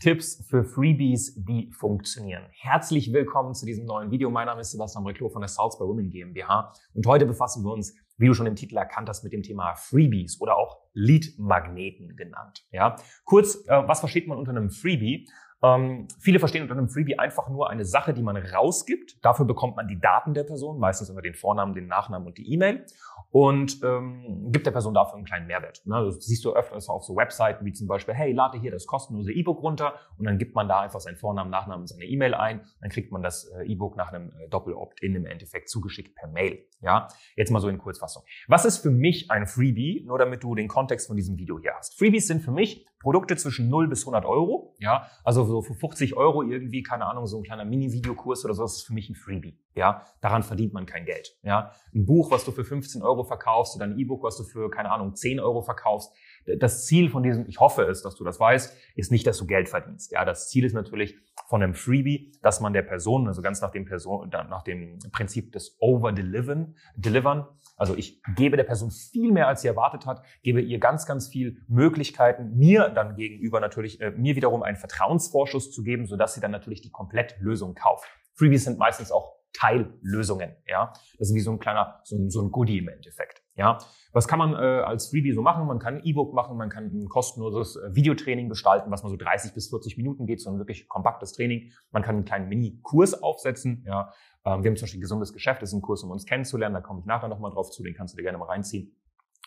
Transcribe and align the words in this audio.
Tipps 0.00 0.46
für 0.48 0.62
Freebies, 0.62 1.34
die 1.34 1.72
funktionieren. 1.72 2.44
Herzlich 2.52 3.12
willkommen 3.12 3.52
zu 3.54 3.66
diesem 3.66 3.84
neuen 3.84 4.12
Video. 4.12 4.30
Mein 4.30 4.46
Name 4.46 4.60
ist 4.60 4.70
Sebastian 4.70 5.04
Reclo 5.04 5.28
von 5.28 5.42
der 5.42 5.48
by 5.48 5.84
Women 5.84 6.08
GmbH 6.08 6.72
und 6.94 7.04
heute 7.04 7.26
befassen 7.26 7.64
wir 7.64 7.72
uns, 7.72 7.96
wie 8.16 8.28
du 8.28 8.34
schon 8.34 8.46
im 8.46 8.54
Titel 8.54 8.76
erkannt 8.76 9.08
hast, 9.08 9.24
mit 9.24 9.32
dem 9.32 9.42
Thema 9.42 9.74
Freebies 9.74 10.40
oder 10.40 10.56
auch 10.56 10.78
Lead-Magneten 10.92 12.14
genannt. 12.14 12.64
Ja, 12.70 12.94
kurz, 13.24 13.56
äh, 13.66 13.88
was 13.88 13.98
versteht 13.98 14.28
man 14.28 14.38
unter 14.38 14.52
einem 14.52 14.70
Freebie? 14.70 15.26
Ähm, 15.62 16.06
viele 16.20 16.38
verstehen 16.38 16.62
unter 16.62 16.74
einem 16.74 16.88
Freebie 16.88 17.18
einfach 17.18 17.48
nur 17.48 17.68
eine 17.70 17.84
Sache, 17.84 18.14
die 18.14 18.22
man 18.22 18.36
rausgibt. 18.36 19.24
Dafür 19.24 19.44
bekommt 19.44 19.76
man 19.76 19.88
die 19.88 19.98
Daten 19.98 20.34
der 20.34 20.44
Person, 20.44 20.78
meistens 20.78 21.08
immer 21.10 21.22
den 21.22 21.34
Vornamen, 21.34 21.74
den 21.74 21.88
Nachnamen 21.88 22.28
und 22.28 22.38
die 22.38 22.52
E-Mail 22.52 22.84
und 23.30 23.82
ähm, 23.82 24.48
gibt 24.52 24.66
der 24.66 24.70
Person 24.70 24.94
dafür 24.94 25.16
einen 25.16 25.24
kleinen 25.24 25.46
Mehrwert. 25.46 25.82
Ne? 25.84 26.02
Das 26.04 26.24
siehst 26.24 26.44
du 26.44 26.54
öfters 26.54 26.88
auf 26.88 27.04
so 27.04 27.16
Webseiten 27.16 27.64
wie 27.64 27.72
zum 27.72 27.86
Beispiel, 27.86 28.14
hey, 28.14 28.32
lade 28.32 28.58
hier 28.58 28.70
das 28.70 28.86
kostenlose 28.86 29.32
E-Book 29.32 29.62
runter 29.62 29.94
und 30.16 30.24
dann 30.24 30.38
gibt 30.38 30.54
man 30.54 30.68
da 30.68 30.80
einfach 30.80 31.00
seinen 31.00 31.16
Vornamen, 31.16 31.50
Nachnamen, 31.50 31.86
seine 31.86 32.04
E-Mail 32.04 32.34
ein, 32.34 32.62
dann 32.80 32.90
kriegt 32.90 33.12
man 33.12 33.22
das 33.22 33.44
äh, 33.44 33.64
E-Book 33.64 33.96
nach 33.96 34.12
einem 34.12 34.30
äh, 34.38 34.48
Doppel-Opt-in 34.48 35.14
im 35.14 35.26
Endeffekt 35.26 35.68
zugeschickt 35.68 36.14
per 36.14 36.28
Mail. 36.28 36.64
Ja, 36.80 37.08
jetzt 37.36 37.50
mal 37.50 37.60
so 37.60 37.68
in 37.68 37.78
Kurzfassung. 37.78 38.22
Was 38.46 38.64
ist 38.64 38.78
für 38.78 38.90
mich 38.90 39.30
ein 39.30 39.46
Freebie? 39.46 40.04
Nur 40.06 40.18
damit 40.18 40.42
du 40.42 40.54
den 40.54 40.68
Kontext 40.68 41.08
von 41.08 41.16
diesem 41.16 41.36
Video 41.36 41.58
hier 41.58 41.72
hast. 41.76 41.98
Freebies 41.98 42.28
sind 42.28 42.40
für 42.40 42.52
mich 42.52 42.86
Produkte 43.00 43.36
zwischen 43.36 43.68
0 43.68 43.88
bis 43.88 44.02
100 44.02 44.24
Euro. 44.24 44.74
Ja, 44.78 45.08
also 45.24 45.44
so 45.44 45.62
für 45.62 45.74
50 45.74 46.16
Euro 46.16 46.42
irgendwie, 46.42 46.82
keine 46.82 47.06
Ahnung, 47.06 47.26
so 47.26 47.38
ein 47.38 47.44
kleiner 47.44 47.64
Mini-Videokurs 47.64 48.44
oder 48.44 48.54
so, 48.54 48.62
das 48.62 48.76
ist 48.76 48.82
für 48.82 48.94
mich 48.94 49.08
ein 49.08 49.14
Freebie. 49.14 49.58
Ja, 49.74 50.02
daran 50.20 50.42
verdient 50.42 50.72
man 50.72 50.86
kein 50.86 51.04
Geld. 51.04 51.36
Ja, 51.42 51.72
ein 51.94 52.06
Buch, 52.06 52.30
was 52.30 52.44
du 52.44 52.52
für 52.52 52.64
15 52.64 53.02
Euro 53.02 53.24
verkaufst 53.24 53.76
oder 53.76 53.84
ein 53.84 53.98
E-Book, 53.98 54.22
was 54.22 54.36
du 54.36 54.44
für, 54.44 54.70
keine 54.70 54.90
Ahnung, 54.90 55.14
10 55.14 55.40
Euro 55.40 55.62
verkaufst. 55.62 56.12
Das 56.58 56.86
Ziel 56.86 57.10
von 57.10 57.22
diesem, 57.22 57.46
ich 57.46 57.60
hoffe 57.60 57.82
es, 57.82 58.02
dass 58.02 58.14
du 58.14 58.24
das 58.24 58.40
weißt, 58.40 58.76
ist 58.96 59.12
nicht, 59.12 59.26
dass 59.26 59.38
du 59.38 59.46
Geld 59.46 59.68
verdienst. 59.68 60.12
Ja, 60.12 60.24
das 60.24 60.48
Ziel 60.48 60.64
ist 60.64 60.72
natürlich 60.72 61.16
von 61.48 61.62
einem 61.62 61.74
Freebie, 61.74 62.32
dass 62.42 62.60
man 62.60 62.72
der 62.72 62.82
Person, 62.82 63.28
also 63.28 63.42
ganz 63.42 63.60
nach 63.60 63.70
dem 63.70 63.84
Person, 63.84 64.30
nach 64.30 64.62
dem 64.62 64.98
Prinzip 65.12 65.52
des 65.52 65.76
Over-Delivern, 65.80 66.76
delivern, 66.96 67.46
also 67.76 67.94
ich 67.96 68.22
gebe 68.36 68.56
der 68.56 68.64
Person 68.64 68.90
viel 68.90 69.32
mehr, 69.32 69.48
als 69.48 69.62
sie 69.62 69.68
erwartet 69.68 70.06
hat, 70.06 70.24
gebe 70.42 70.60
ihr 70.60 70.78
ganz, 70.78 71.06
ganz 71.06 71.28
viel 71.28 71.62
Möglichkeiten, 71.68 72.56
mir 72.56 72.88
dann 72.88 73.14
gegenüber 73.14 73.60
natürlich, 73.60 74.00
äh, 74.00 74.10
mir 74.10 74.36
wiederum 74.36 74.62
einen 74.62 74.76
Vertrauensvorschuss 74.76 75.70
zu 75.70 75.82
geben, 75.82 76.06
sodass 76.06 76.34
sie 76.34 76.40
dann 76.40 76.50
natürlich 76.50 76.80
die 76.80 76.90
Komplettlösung 76.90 77.74
kauft. 77.74 78.08
Freebies 78.34 78.64
sind 78.64 78.78
meistens 78.78 79.12
auch 79.12 79.38
Teillösungen. 79.52 80.56
Ja, 80.66 80.92
das 81.18 81.30
ist 81.30 81.34
wie 81.34 81.40
so 81.40 81.52
ein 81.52 81.58
kleiner, 81.58 82.00
so 82.04 82.16
so 82.28 82.42
ein 82.42 82.50
Goodie 82.50 82.78
im 82.78 82.88
Endeffekt. 82.88 83.37
Ja, 83.58 83.78
was 84.12 84.28
kann 84.28 84.38
man 84.38 84.54
äh, 84.54 84.56
als 84.56 85.08
Freebie 85.08 85.32
so 85.32 85.42
machen? 85.42 85.66
Man 85.66 85.80
kann 85.80 85.96
ein 85.96 86.04
E-Book 86.04 86.32
machen, 86.32 86.56
man 86.56 86.70
kann 86.70 86.84
ein 86.86 87.08
kostenloses 87.08 87.76
äh, 87.76 87.94
Videotraining 87.94 88.48
gestalten, 88.48 88.90
was 88.90 89.02
mal 89.02 89.08
so 89.08 89.16
30 89.16 89.52
bis 89.52 89.68
40 89.68 89.96
Minuten 89.96 90.26
geht, 90.26 90.40
so 90.40 90.48
ein 90.48 90.58
wirklich 90.58 90.88
kompaktes 90.88 91.32
Training. 91.32 91.72
Man 91.90 92.02
kann 92.02 92.14
einen 92.14 92.24
kleinen 92.24 92.48
Mini-Kurs 92.48 93.20
aufsetzen. 93.20 93.84
Ja, 93.86 94.12
ähm, 94.44 94.62
wir 94.62 94.70
haben 94.70 94.76
zum 94.76 94.86
Beispiel 94.86 95.00
gesundes 95.00 95.32
Geschäft, 95.32 95.60
das 95.60 95.70
ist 95.70 95.74
ein 95.74 95.82
Kurs, 95.82 96.04
um 96.04 96.10
uns 96.10 96.24
kennenzulernen. 96.24 96.74
Da 96.74 96.80
komme 96.80 97.00
ich 97.00 97.06
nachher 97.06 97.28
nochmal 97.28 97.50
drauf 97.50 97.70
zu, 97.70 97.82
den 97.82 97.94
kannst 97.94 98.14
du 98.14 98.16
dir 98.16 98.22
gerne 98.22 98.38
mal 98.38 98.46
reinziehen. 98.46 98.96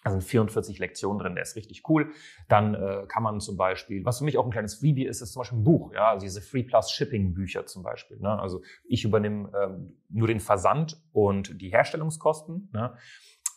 Da 0.03 0.09
sind 0.09 0.23
44 0.23 0.79
Lektionen 0.79 1.19
drin, 1.19 1.35
der 1.35 1.43
ist 1.43 1.55
richtig 1.55 1.87
cool. 1.87 2.11
Dann 2.49 2.73
äh, 2.73 3.05
kann 3.07 3.23
man 3.23 3.39
zum 3.39 3.55
Beispiel, 3.55 4.03
was 4.03 4.17
für 4.17 4.25
mich 4.25 4.37
auch 4.37 4.45
ein 4.45 4.51
kleines 4.51 4.75
Freebie 4.75 5.05
ist, 5.05 5.21
ist 5.21 5.33
zum 5.33 5.41
Beispiel 5.41 5.59
ein 5.59 5.63
Buch, 5.63 5.93
ja, 5.93 6.09
also 6.09 6.25
diese 6.25 6.41
Free 6.41 6.63
Plus 6.63 6.91
Shipping 6.91 7.33
Bücher 7.33 7.65
zum 7.65 7.83
Beispiel. 7.83 8.19
Ne? 8.19 8.39
Also 8.39 8.61
ich 8.83 9.05
übernehme 9.05 9.51
ähm, 9.55 9.93
nur 10.09 10.27
den 10.27 10.39
Versand 10.39 11.01
und 11.13 11.61
die 11.61 11.69
Herstellungskosten. 11.69 12.69
Ne? 12.73 12.95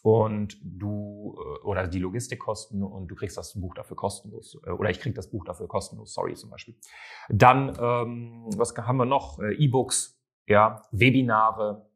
Und 0.05 0.59
du 0.63 1.35
äh, 1.39 1.65
oder 1.65 1.89
die 1.89 1.99
Logistikkosten 1.99 2.83
und 2.83 3.09
du 3.09 3.15
kriegst 3.15 3.39
das 3.39 3.59
Buch 3.59 3.75
dafür 3.75 3.97
kostenlos 3.97 4.61
äh, 4.67 4.71
oder 4.71 4.91
ich 4.91 5.01
krieg 5.01 5.15
das 5.15 5.31
Buch 5.31 5.47
dafür 5.47 5.67
kostenlos, 5.67 6.13
sorry 6.13 6.35
zum 6.35 6.51
Beispiel. 6.51 6.77
Dann 7.31 7.71
ähm, 7.81 8.45
was 8.55 8.77
haben 8.77 8.99
wir 8.99 9.07
noch? 9.07 9.39
Äh, 9.39 9.55
E-Books, 9.55 10.21
ja, 10.47 10.83
Webinare, 10.91 11.89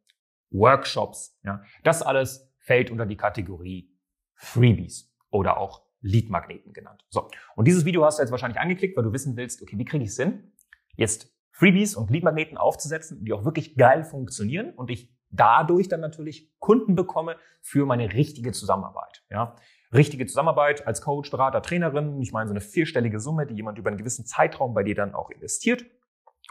Workshops, 0.48 1.38
ja, 1.44 1.62
das 1.84 2.00
alles 2.00 2.50
fällt 2.56 2.90
unter 2.90 3.04
die 3.04 3.18
Kategorie 3.18 3.94
Freebies 4.36 5.14
oder 5.28 5.58
auch 5.58 5.82
Leadmagneten 6.00 6.72
genannt. 6.72 7.04
So, 7.10 7.28
und 7.56 7.68
dieses 7.68 7.84
Video 7.84 8.06
hast 8.06 8.18
du 8.18 8.22
jetzt 8.22 8.30
wahrscheinlich 8.30 8.58
angeklickt, 8.58 8.96
weil 8.96 9.04
du 9.04 9.12
wissen 9.12 9.36
willst, 9.36 9.60
okay, 9.60 9.76
wie 9.76 9.84
kriege 9.84 10.04
ich 10.04 10.10
es 10.10 10.16
hin, 10.16 10.54
jetzt 10.96 11.30
Freebies 11.50 11.94
und 11.94 12.08
Leadmagneten 12.08 12.56
aufzusetzen, 12.56 13.22
die 13.22 13.34
auch 13.34 13.44
wirklich 13.44 13.76
geil 13.76 14.02
funktionieren 14.02 14.72
und 14.72 14.88
ich 14.88 15.12
dadurch 15.30 15.88
dann 15.88 16.00
natürlich 16.00 16.50
Kunden 16.58 16.94
bekomme 16.94 17.36
für 17.60 17.86
meine 17.86 18.12
richtige 18.12 18.52
Zusammenarbeit. 18.52 19.24
Ja, 19.30 19.56
richtige 19.92 20.26
Zusammenarbeit 20.26 20.86
als 20.86 21.02
Coach, 21.02 21.30
Berater, 21.30 21.62
Trainerin. 21.62 22.20
Ich 22.20 22.32
meine 22.32 22.48
so 22.48 22.52
eine 22.52 22.60
vierstellige 22.60 23.20
Summe, 23.20 23.46
die 23.46 23.54
jemand 23.54 23.78
über 23.78 23.88
einen 23.88 23.98
gewissen 23.98 24.26
Zeitraum 24.26 24.74
bei 24.74 24.82
dir 24.82 24.94
dann 24.94 25.14
auch 25.14 25.30
investiert, 25.30 25.84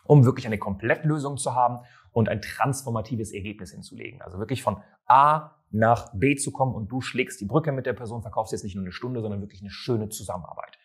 um 0.05 0.25
wirklich 0.25 0.45
eine 0.45 0.57
Komplettlösung 0.57 1.37
zu 1.37 1.55
haben 1.55 1.79
und 2.11 2.29
ein 2.29 2.41
transformatives 2.41 3.31
Ergebnis 3.31 3.71
hinzulegen. 3.71 4.21
Also 4.21 4.39
wirklich 4.39 4.63
von 4.63 4.81
A 5.05 5.51
nach 5.69 6.13
B 6.13 6.35
zu 6.35 6.51
kommen 6.51 6.73
und 6.73 6.91
du 6.91 7.01
schlägst 7.01 7.41
die 7.41 7.45
Brücke 7.45 7.71
mit 7.71 7.85
der 7.85 7.93
Person, 7.93 8.21
verkaufst 8.21 8.53
jetzt 8.53 8.63
nicht 8.63 8.75
nur 8.75 8.83
eine 8.83 8.91
Stunde, 8.91 9.21
sondern 9.21 9.41
wirklich 9.41 9.61
eine 9.61 9.69
schöne 9.69 10.09
Zusammenarbeit. 10.09 10.77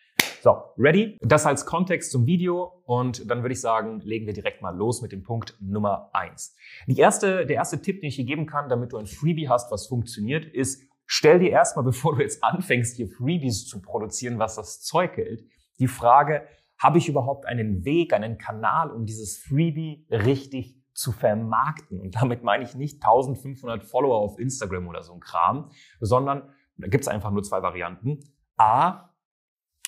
So, 0.43 0.61
ready? 0.77 1.17
Das 1.21 1.45
als 1.45 1.65
Kontext 1.65 2.11
zum 2.11 2.25
Video 2.25 2.83
und 2.83 3.31
dann 3.31 3.43
würde 3.43 3.53
ich 3.53 3.61
sagen, 3.61 4.01
legen 4.01 4.25
wir 4.25 4.33
direkt 4.33 4.61
mal 4.61 4.75
los 4.75 5.01
mit 5.01 5.13
dem 5.13 5.23
Punkt 5.23 5.55
Nummer 5.61 6.09
eins. 6.11 6.53
Die 6.85 6.97
erste, 6.97 7.45
der 7.45 7.55
erste 7.55 7.81
Tipp, 7.81 8.01
den 8.01 8.09
ich 8.09 8.17
hier 8.17 8.25
geben 8.25 8.45
kann, 8.45 8.67
damit 8.67 8.91
du 8.91 8.97
ein 8.97 9.05
Freebie 9.05 9.47
hast, 9.47 9.71
was 9.71 9.87
funktioniert, 9.87 10.43
ist, 10.43 10.83
stell 11.05 11.39
dir 11.39 11.49
erstmal, 11.49 11.85
bevor 11.85 12.17
du 12.17 12.23
jetzt 12.23 12.43
anfängst, 12.43 12.97
hier 12.97 13.07
Freebies 13.07 13.69
zu 13.69 13.81
produzieren, 13.81 14.37
was 14.37 14.57
das 14.57 14.81
Zeug 14.81 15.15
hält, 15.15 15.45
die 15.79 15.87
Frage, 15.87 16.45
habe 16.77 16.97
ich 16.97 17.07
überhaupt 17.07 17.45
einen 17.45 17.85
Weg, 17.85 18.11
einen 18.11 18.37
Kanal, 18.37 18.91
um 18.91 19.05
dieses 19.05 19.37
Freebie 19.37 20.05
richtig 20.11 20.77
zu 20.93 21.13
vermarkten? 21.13 22.01
Und 22.01 22.15
damit 22.15 22.43
meine 22.43 22.65
ich 22.65 22.75
nicht 22.75 22.95
1500 22.95 23.85
Follower 23.85 24.17
auf 24.17 24.37
Instagram 24.37 24.89
oder 24.89 25.03
so 25.03 25.13
ein 25.13 25.21
Kram, 25.21 25.71
sondern 26.01 26.49
da 26.75 26.89
gibt 26.89 27.03
es 27.03 27.07
einfach 27.07 27.31
nur 27.31 27.43
zwei 27.43 27.61
Varianten. 27.61 28.19
A, 28.57 29.12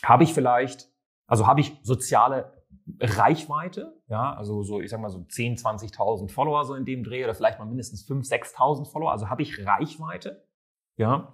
habe 0.10 0.24
ich 0.24 0.34
vielleicht, 0.34 0.90
also 1.28 1.48
habe 1.48 1.62
ich 1.62 1.78
soziale 1.84 2.54
Reichweite, 3.00 4.00
ja, 4.08 4.34
also 4.34 4.64
so, 4.64 4.80
ich 4.80 4.92
sag 4.92 5.00
mal 5.00 5.10
so 5.10 5.24
10, 5.24 5.58
20.000 5.58 6.30
Follower 6.30 6.66
so 6.66 6.76
in 6.76 6.86
dem 6.86 7.04
Dreh 7.04 7.24
oder 7.24 7.34
vielleicht 7.34 7.58
mal 7.58 7.66
mindestens 7.66 8.04
5, 8.04 8.26
6.000 8.26 8.92
Follower, 8.92 9.12
also 9.12 9.30
habe 9.30 9.42
ich 9.42 9.66
Reichweite, 9.66 10.46
ja. 10.98 11.34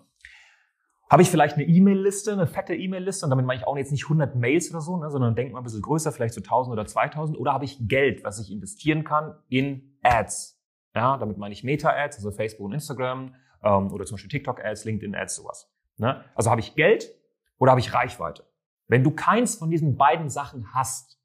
Habe 1.09 1.23
ich 1.23 1.29
vielleicht 1.29 1.55
eine 1.55 1.65
E-Mail-Liste, 1.65 2.31
eine 2.31 2.47
fette 2.47 2.73
E-Mail-Liste 2.73 3.25
und 3.25 3.31
damit 3.31 3.45
meine 3.45 3.59
ich 3.59 3.67
auch 3.67 3.75
jetzt 3.75 3.91
nicht 3.91 4.05
100 4.05 4.37
Mails 4.37 4.69
oder 4.71 4.79
so, 4.79 4.95
ne, 4.95 5.09
sondern 5.11 5.35
denk 5.35 5.51
mal 5.51 5.59
ein 5.59 5.63
bisschen 5.65 5.81
größer, 5.81 6.13
vielleicht 6.13 6.33
so 6.33 6.39
1000 6.39 6.71
oder 6.71 6.85
2000 6.85 7.37
oder 7.37 7.51
habe 7.51 7.65
ich 7.65 7.77
Geld, 7.81 8.23
was 8.23 8.39
ich 8.39 8.49
investieren 8.49 9.03
kann 9.03 9.35
in 9.49 9.97
Ads, 10.03 10.63
ja, 10.95 11.17
damit 11.17 11.37
meine 11.37 11.51
ich 11.51 11.65
Meta-Ads, 11.65 12.15
also 12.17 12.31
Facebook 12.31 12.65
und 12.65 12.73
Instagram 12.73 13.35
ähm, 13.61 13.91
oder 13.91 14.05
zum 14.05 14.15
Beispiel 14.15 14.29
TikTok-Ads, 14.29 14.85
LinkedIn-Ads, 14.85 15.35
sowas. 15.35 15.69
Ne? 15.97 16.23
Also 16.33 16.49
habe 16.49 16.61
ich 16.61 16.75
Geld 16.75 17.13
oder 17.57 17.71
habe 17.71 17.81
ich 17.81 17.93
Reichweite? 17.93 18.45
Wenn 18.91 19.05
du 19.05 19.11
keins 19.11 19.55
von 19.55 19.69
diesen 19.69 19.95
beiden 19.95 20.29
Sachen 20.29 20.73
hast, 20.73 21.17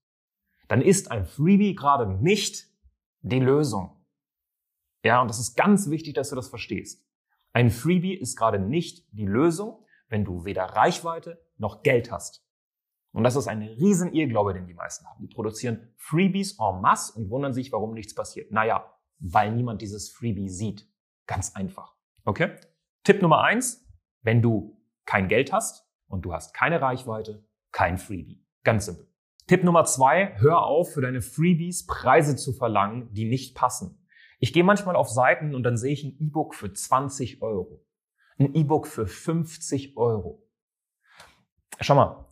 dann 0.68 0.80
ist 0.80 1.10
ein 1.10 1.26
Freebie 1.26 1.74
gerade 1.74 2.06
nicht 2.06 2.68
die 3.22 3.40
Lösung. 3.40 4.04
Ja, 5.04 5.20
und 5.20 5.26
das 5.26 5.40
ist 5.40 5.56
ganz 5.56 5.90
wichtig, 5.90 6.14
dass 6.14 6.30
du 6.30 6.36
das 6.36 6.48
verstehst. 6.48 7.04
Ein 7.52 7.70
Freebie 7.70 8.14
ist 8.14 8.36
gerade 8.36 8.60
nicht 8.60 9.04
die 9.10 9.26
Lösung, 9.26 9.84
wenn 10.08 10.24
du 10.24 10.44
weder 10.44 10.62
Reichweite 10.62 11.44
noch 11.56 11.82
Geld 11.82 12.12
hast. 12.12 12.46
Und 13.10 13.24
das 13.24 13.34
ist 13.34 13.48
ein 13.48 13.62
riesen 13.62 14.12
Irrglaube, 14.12 14.54
den 14.54 14.68
die 14.68 14.74
meisten 14.74 15.04
haben. 15.04 15.20
Die 15.20 15.34
produzieren 15.34 15.92
Freebies 15.96 16.60
en 16.60 16.80
masse 16.80 17.18
und 17.18 17.30
wundern 17.30 17.52
sich, 17.52 17.72
warum 17.72 17.94
nichts 17.94 18.14
passiert. 18.14 18.52
Naja, 18.52 18.96
weil 19.18 19.50
niemand 19.50 19.82
dieses 19.82 20.12
Freebie 20.12 20.50
sieht. 20.50 20.88
Ganz 21.26 21.56
einfach. 21.56 21.96
Okay? 22.24 22.60
Tipp 23.02 23.22
Nummer 23.22 23.40
eins, 23.40 23.84
wenn 24.22 24.40
du 24.40 24.80
kein 25.04 25.26
Geld 25.26 25.52
hast 25.52 25.90
und 26.06 26.22
du 26.22 26.32
hast 26.32 26.54
keine 26.54 26.80
Reichweite, 26.80 27.44
kein 27.76 27.98
Freebie. 27.98 28.42
Ganz 28.64 28.86
simpel. 28.86 29.06
Tipp 29.46 29.62
Nummer 29.62 29.84
zwei, 29.84 30.34
hör 30.38 30.64
auf, 30.64 30.94
für 30.94 31.02
deine 31.02 31.20
Freebies 31.20 31.84
Preise 31.84 32.34
zu 32.34 32.54
verlangen, 32.54 33.12
die 33.12 33.28
nicht 33.28 33.54
passen. 33.54 34.02
Ich 34.38 34.54
gehe 34.54 34.64
manchmal 34.64 34.96
auf 34.96 35.10
Seiten 35.10 35.54
und 35.54 35.62
dann 35.62 35.76
sehe 35.76 35.92
ich 35.92 36.02
ein 36.02 36.16
E-Book 36.18 36.54
für 36.54 36.72
20 36.72 37.42
Euro. 37.42 37.84
Ein 38.38 38.54
E-Book 38.54 38.86
für 38.86 39.06
50 39.06 39.98
Euro. 39.98 40.42
Schau 41.78 41.96
mal, 41.96 42.24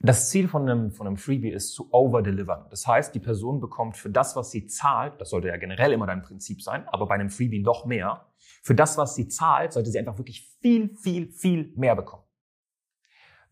Das 0.00 0.28
Ziel 0.28 0.48
von 0.48 0.68
einem, 0.68 0.92
von 0.92 1.06
einem 1.06 1.16
Freebie 1.16 1.48
ist 1.48 1.72
zu 1.72 1.88
over-delivern. 1.90 2.66
Das 2.68 2.86
heißt, 2.86 3.14
die 3.14 3.20
Person 3.20 3.58
bekommt 3.58 3.96
für 3.96 4.10
das, 4.10 4.36
was 4.36 4.50
sie 4.50 4.66
zahlt, 4.66 5.18
das 5.18 5.30
sollte 5.30 5.48
ja 5.48 5.56
generell 5.56 5.92
immer 5.92 6.06
dein 6.06 6.20
Prinzip 6.20 6.60
sein, 6.60 6.86
aber 6.88 7.06
bei 7.06 7.14
einem 7.14 7.30
Freebie 7.30 7.62
noch 7.62 7.86
mehr, 7.86 8.26
für 8.62 8.74
das, 8.74 8.98
was 8.98 9.14
sie 9.14 9.28
zahlt, 9.28 9.72
sollte 9.72 9.90
sie 9.90 9.98
einfach 9.98 10.18
wirklich 10.18 10.54
viel, 10.60 10.94
viel, 10.94 11.32
viel 11.32 11.72
mehr 11.76 11.96
bekommen. 11.96 12.24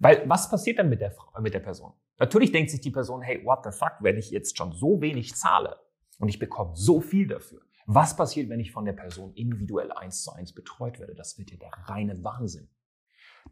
Weil 0.03 0.29
was 0.29 0.51
passiert 0.51 0.81
dann 0.81 0.89
mit 0.89 1.01
der, 1.01 1.15
mit 1.41 1.55
der 1.55 1.61
Person? 1.61 1.93
Natürlich 2.19 2.51
denkt 2.51 2.71
sich 2.71 2.81
die 2.81 2.91
Person, 2.91 3.23
hey, 3.23 3.41
what 3.45 3.61
the 3.63 3.71
fuck, 3.71 3.93
wenn 4.01 4.19
ich 4.19 4.33
jetzt 4.33 4.59
schon 4.59 4.73
so 4.73 5.01
wenig 5.01 5.37
zahle 5.37 5.77
und 6.19 6.29
ich 6.29 6.41
bekomme 6.41 6.73
so 6.75 7.01
viel 7.01 7.29
dafür, 7.29 7.61
was 7.87 8.17
passiert, 8.17 8.49
wenn 8.49 8.59
ich 8.59 8.73
von 8.73 8.85
der 8.85 8.95
Person 8.95 9.33
individuell 9.35 9.93
eins 9.93 10.23
zu 10.25 10.33
eins 10.33 10.53
betreut 10.53 10.99
werde? 10.99 11.15
Das 11.15 11.39
wird 11.39 11.53
ja 11.53 11.57
der 11.57 11.71
reine 11.87 12.23
Wahnsinn. 12.25 12.69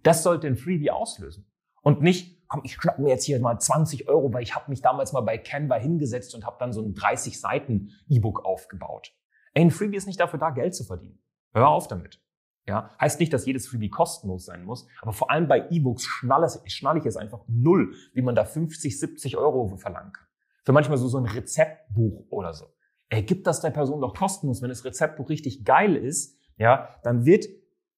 Das 0.03 0.25
sollte 0.25 0.49
ein 0.49 0.57
Freebie 0.57 0.91
auslösen. 0.91 1.49
Und 1.83 2.03
nicht, 2.03 2.47
komm, 2.49 2.63
ich 2.65 2.75
schnapp 2.75 2.99
mir 2.99 3.11
jetzt 3.11 3.25
hier 3.25 3.39
mal 3.39 3.59
20 3.59 4.09
Euro, 4.09 4.33
weil 4.33 4.43
ich 4.43 4.57
habe 4.57 4.71
mich 4.71 4.83
damals 4.83 5.13
mal 5.13 5.21
bei 5.21 5.39
Canva 5.39 5.77
hingesetzt 5.77 6.35
und 6.35 6.45
habe 6.45 6.57
dann 6.59 6.73
so 6.73 6.83
ein 6.83 6.95
30 6.95 7.41
Seiten 7.41 7.91
E-Book 8.09 8.45
aufgebaut. 8.45 9.15
Ein 9.55 9.71
Freebie 9.71 9.97
ist 9.97 10.07
nicht 10.07 10.19
dafür 10.19 10.41
da, 10.41 10.51
Geld 10.51 10.75
zu 10.75 10.85
verdienen. 10.85 11.23
Hör 11.53 11.69
auf 11.69 11.87
damit. 11.87 12.21
Ja, 12.67 12.91
heißt 13.01 13.19
nicht, 13.21 13.33
dass 13.33 13.47
jedes 13.47 13.67
Freebie 13.67 13.89
kostenlos 13.89 14.45
sein 14.45 14.65
muss, 14.65 14.87
aber 15.01 15.13
vor 15.13 15.31
allem 15.31 15.49
bei 15.49 15.69
E-Books 15.71 16.05
schnalle, 16.05 16.47
ich 16.65 17.07
es 17.07 17.17
einfach 17.17 17.43
null, 17.49 17.95
wie 18.13 18.23
man 18.23 18.35
da 18.35 18.45
50, 18.45 19.01
70 19.01 19.37
Euro 19.37 19.77
verlangen 19.77 20.13
kann. 20.13 20.27
Für 20.65 20.73
manchmal 20.73 20.99
so, 20.99 21.09
so 21.09 21.19
ein 21.19 21.27
Rezeptbuch 21.27 22.27
oder 22.31 22.53
so. 22.53 22.67
Ey, 23.09 23.23
gibt 23.23 23.47
das 23.47 23.61
der 23.61 23.71
Person 23.71 24.01
doch 24.01 24.15
kostenlos, 24.15 24.63
wenn 24.63 24.69
das 24.69 24.85
Rezeptbuch 24.85 25.31
richtig 25.31 25.65
geil 25.65 25.97
ist, 25.97 26.39
ja, 26.59 26.95
dann 27.03 27.25
wird 27.25 27.47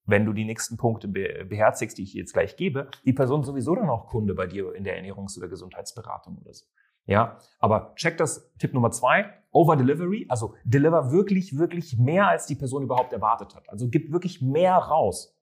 wenn 0.04 0.24
du 0.24 0.32
die 0.32 0.44
nächsten 0.44 0.76
Punkte 0.76 1.08
beherzigst, 1.08 1.98
die 1.98 2.02
ich 2.02 2.14
jetzt 2.14 2.32
gleich 2.32 2.56
gebe, 2.56 2.88
die 3.04 3.12
Person 3.12 3.44
sowieso 3.44 3.74
dann 3.74 3.88
auch 3.88 4.08
Kunde 4.08 4.34
bei 4.34 4.46
dir 4.46 4.74
in 4.74 4.84
der 4.84 5.00
Ernährungs- 5.00 5.38
oder 5.38 5.48
Gesundheitsberatung 5.48 6.38
oder 6.38 6.52
so. 6.52 6.66
Ja, 7.06 7.38
aber 7.58 7.94
check 7.96 8.16
das 8.16 8.52
Tipp 8.58 8.74
Nummer 8.74 8.90
zwei, 8.90 9.32
Over 9.50 9.76
Delivery, 9.76 10.26
also 10.28 10.54
deliver 10.64 11.10
wirklich, 11.10 11.58
wirklich 11.58 11.98
mehr, 11.98 12.28
als 12.28 12.46
die 12.46 12.54
Person 12.54 12.84
überhaupt 12.84 13.12
erwartet 13.12 13.54
hat. 13.54 13.68
Also 13.68 13.88
gib 13.88 14.12
wirklich 14.12 14.40
mehr 14.40 14.76
raus. 14.76 15.36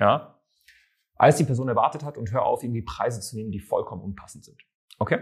Ja, 0.00 0.38
als 1.18 1.36
die 1.36 1.44
Person 1.44 1.68
erwartet 1.68 2.04
hat 2.04 2.16
und 2.16 2.32
hör 2.32 2.44
auf, 2.44 2.62
irgendwie 2.62 2.82
Preise 2.82 3.20
zu 3.20 3.36
nehmen, 3.36 3.50
die 3.50 3.58
vollkommen 3.58 4.02
unpassend 4.02 4.44
sind. 4.44 4.62
Okay? 4.98 5.18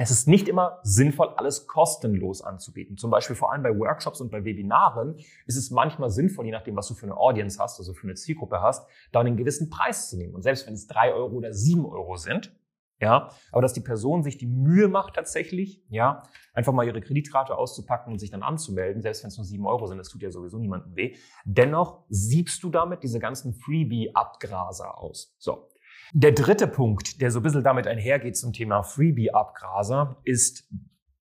Es 0.00 0.12
ist 0.12 0.28
nicht 0.28 0.46
immer 0.46 0.78
sinnvoll, 0.84 1.34
alles 1.36 1.66
kostenlos 1.66 2.40
anzubieten. 2.40 2.96
Zum 2.96 3.10
Beispiel 3.10 3.34
vor 3.34 3.52
allem 3.52 3.64
bei 3.64 3.76
Workshops 3.76 4.20
und 4.20 4.30
bei 4.30 4.44
Webinaren 4.44 5.16
ist 5.46 5.56
es 5.56 5.72
manchmal 5.72 6.10
sinnvoll, 6.10 6.46
je 6.46 6.52
nachdem, 6.52 6.76
was 6.76 6.86
du 6.86 6.94
für 6.94 7.06
eine 7.06 7.16
Audience 7.16 7.60
hast, 7.60 7.80
also 7.80 7.94
für 7.94 8.04
eine 8.04 8.14
Zielgruppe 8.14 8.60
hast, 8.60 8.88
da 9.10 9.20
einen 9.20 9.36
gewissen 9.36 9.70
Preis 9.70 10.08
zu 10.08 10.16
nehmen. 10.16 10.36
Und 10.36 10.42
selbst 10.42 10.68
wenn 10.68 10.74
es 10.74 10.86
drei 10.86 11.12
Euro 11.12 11.34
oder 11.34 11.52
sieben 11.52 11.84
Euro 11.84 12.16
sind, 12.16 12.54
ja, 13.00 13.30
aber 13.52 13.62
dass 13.62 13.72
die 13.72 13.80
Person 13.80 14.22
sich 14.22 14.38
die 14.38 14.46
Mühe 14.46 14.88
macht 14.88 15.14
tatsächlich, 15.14 15.84
ja, 15.88 16.22
einfach 16.52 16.72
mal 16.72 16.84
ihre 16.84 17.00
Kreditrate 17.00 17.56
auszupacken 17.56 18.12
und 18.12 18.18
sich 18.18 18.30
dann 18.30 18.42
anzumelden, 18.42 19.02
selbst 19.02 19.22
wenn 19.22 19.28
es 19.28 19.36
nur 19.36 19.44
sieben 19.44 19.66
Euro 19.66 19.86
sind, 19.86 19.98
das 19.98 20.08
tut 20.08 20.22
ja 20.22 20.30
sowieso 20.30 20.58
niemandem 20.58 20.96
weh. 20.96 21.14
Dennoch 21.44 22.04
siebst 22.08 22.62
du 22.62 22.70
damit 22.70 23.02
diese 23.02 23.20
ganzen 23.20 23.54
Freebie-Abgraser 23.54 24.98
aus. 24.98 25.36
So. 25.38 25.68
Der 26.12 26.32
dritte 26.32 26.66
Punkt, 26.66 27.20
der 27.20 27.30
so 27.30 27.40
ein 27.40 27.42
bisschen 27.42 27.62
damit 27.62 27.86
einhergeht 27.86 28.36
zum 28.36 28.52
Thema 28.52 28.82
Freebie-Abgraser, 28.82 30.16
ist 30.24 30.68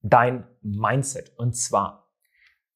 dein 0.02 0.48
Mindset. 0.62 1.34
Und 1.38 1.56
zwar 1.56 2.10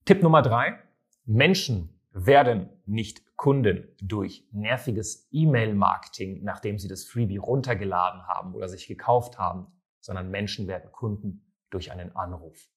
Tipp 0.06 0.22
Nummer 0.22 0.42
drei. 0.42 0.78
Menschen 1.26 2.01
werden 2.12 2.70
nicht 2.86 3.26
Kunden 3.38 3.88
durch 4.02 4.48
nerviges 4.52 5.28
E-Mail-Marketing, 5.32 6.44
nachdem 6.44 6.78
sie 6.78 6.88
das 6.88 7.06
Freebie 7.06 7.38
runtergeladen 7.38 8.28
haben 8.28 8.54
oder 8.54 8.68
sich 8.68 8.88
gekauft 8.88 9.38
haben, 9.38 9.68
sondern 10.00 10.30
Menschen 10.30 10.68
werden 10.68 10.92
Kunden 10.92 11.52
durch 11.70 11.92
einen 11.92 12.16
Anruf. 12.16 12.70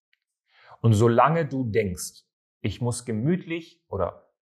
Und 0.81 0.95
solange 0.95 1.47
du 1.47 1.65
denkst, 1.65 2.23
ich 2.61 2.81
muss 2.81 3.05
gemütlich 3.05 3.83
oder 3.89 4.33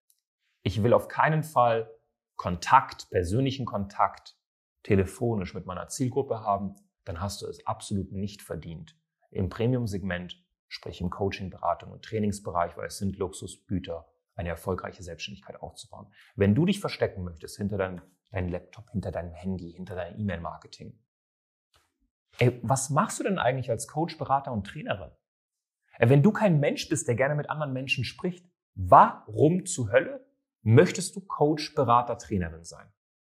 ich 0.62 0.82
will 0.82 0.92
auf 0.92 1.08
keinen 1.08 1.42
Fall 1.42 1.90
Kontakt, 2.36 3.10
persönlichen 3.10 3.66
Kontakt 3.66 4.36
telefonisch 4.82 5.54
mit 5.54 5.66
meiner 5.66 5.88
Zielgruppe 5.88 6.40
haben, 6.40 6.76
dann 7.04 7.20
hast 7.20 7.42
du 7.42 7.46
es 7.46 7.66
absolut 7.66 8.12
nicht 8.12 8.42
verdient. 8.42 8.96
Im 9.30 9.48
Premium-Segment, 9.48 10.44
sprich 10.68 11.00
im 11.00 11.10
Coaching, 11.10 11.50
Beratung 11.50 11.90
und 11.92 12.04
Trainingsbereich, 12.04 12.76
weil 12.76 12.86
es 12.86 12.98
sind 12.98 13.16
Luxusgüter, 13.16 14.11
eine 14.34 14.48
erfolgreiche 14.48 15.02
Selbstständigkeit 15.02 15.60
aufzubauen. 15.60 16.12
Wenn 16.36 16.54
du 16.54 16.64
dich 16.64 16.80
verstecken 16.80 17.22
möchtest 17.24 17.56
hinter 17.56 17.78
deinem, 17.78 18.02
deinem 18.30 18.48
Laptop, 18.48 18.90
hinter 18.90 19.10
deinem 19.10 19.32
Handy, 19.32 19.72
hinter 19.72 19.94
deinem 19.94 20.18
E-Mail-Marketing, 20.18 20.98
was 22.62 22.90
machst 22.90 23.20
du 23.20 23.24
denn 23.24 23.38
eigentlich 23.38 23.70
als 23.70 23.86
Coach, 23.86 24.16
Berater 24.18 24.52
und 24.52 24.66
Trainerin? 24.66 25.10
Ey, 25.98 26.08
wenn 26.08 26.22
du 26.22 26.32
kein 26.32 26.60
Mensch 26.60 26.88
bist, 26.88 27.06
der 27.06 27.14
gerne 27.14 27.34
mit 27.34 27.50
anderen 27.50 27.72
Menschen 27.72 28.04
spricht, 28.04 28.46
warum 28.74 29.66
zur 29.66 29.92
Hölle 29.92 30.26
möchtest 30.62 31.14
du 31.14 31.20
Coach, 31.20 31.74
Berater, 31.74 32.16
Trainerin 32.16 32.64
sein? 32.64 32.90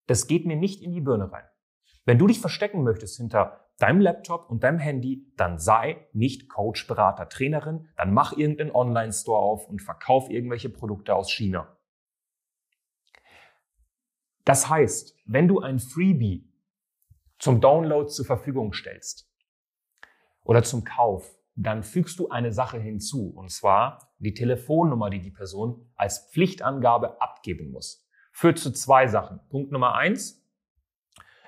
Das 0.08 0.28
geht 0.28 0.46
mir 0.46 0.56
nicht 0.56 0.82
in 0.82 0.92
die 0.92 1.02
Birne 1.02 1.32
rein. 1.32 1.46
Wenn 2.06 2.18
du 2.18 2.28
dich 2.28 2.40
verstecken 2.40 2.84
möchtest 2.84 3.18
hinter 3.18 3.67
deinem 3.77 4.01
Laptop 4.01 4.50
und 4.50 4.63
deinem 4.63 4.79
Handy, 4.79 5.31
dann 5.35 5.59
sei 5.59 6.07
nicht 6.13 6.50
Coach, 6.50 6.88
Berater, 6.88 7.29
Trainerin, 7.29 7.89
dann 7.95 8.13
mach 8.13 8.33
irgendeinen 8.33 8.71
Online-Store 8.71 9.39
auf 9.39 9.68
und 9.68 9.81
verkauf 9.81 10.29
irgendwelche 10.29 10.69
Produkte 10.69 11.15
aus 11.15 11.31
China. 11.31 11.77
Das 14.45 14.69
heißt, 14.69 15.15
wenn 15.25 15.47
du 15.47 15.59
ein 15.59 15.79
Freebie 15.79 16.50
zum 17.38 17.62
Download 17.62 18.09
zur 18.09 18.25
Verfügung 18.25 18.74
stellst 18.74 19.29
oder 20.44 20.63
zum 20.63 20.83
Kauf, 20.83 21.35
dann 21.56 21.83
fügst 21.83 22.19
du 22.19 22.29
eine 22.29 22.51
Sache 22.51 22.79
hinzu, 22.79 23.29
und 23.35 23.51
zwar 23.51 24.13
die 24.19 24.33
Telefonnummer, 24.33 25.09
die 25.09 25.21
die 25.21 25.31
Person 25.31 25.91
als 25.95 26.29
Pflichtangabe 26.31 27.21
abgeben 27.21 27.71
muss 27.71 28.07
führt 28.38 28.59
zu 28.59 28.71
zwei 28.71 29.07
Sachen. 29.07 29.39
Punkt 29.50 29.71
Nummer 29.71 29.95
eins. 29.95 30.47